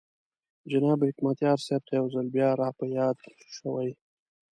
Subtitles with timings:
[0.71, 3.17] جناب حکمتیار صاحب ته یو ځل بیا را په یاد
[3.57, 3.89] شوې.